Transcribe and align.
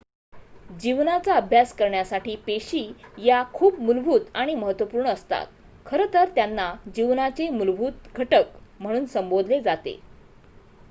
"जीवनाचा 0.79 1.33
अभ्यास 1.33 1.73
करण्यासाठी 1.73 2.35
पेशी 2.45 2.81
या 3.17 3.43
खूप 3.53 3.79
मूलभूत 3.79 4.21
आणि 4.35 4.55
महत्त्वपूर्ण 4.55 5.07
असतात 5.07 5.47
खरं 5.85 6.05
तर 6.13 6.29
त्यांना 6.35 6.73
"जीवनाचे 6.95 7.49
मूलभूत 7.49 8.07
घटक" 8.15 8.57
म्हणून 8.79 9.05
संबोधले 9.07 9.61
जाते. 9.61 9.97